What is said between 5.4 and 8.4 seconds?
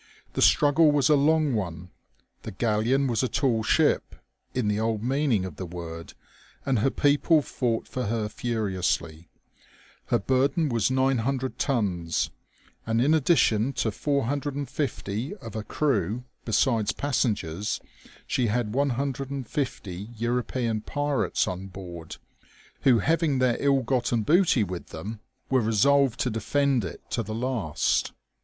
of the word, and her people fought for her